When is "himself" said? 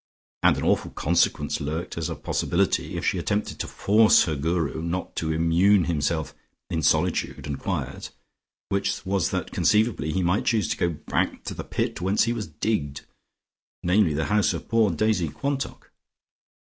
5.83-6.33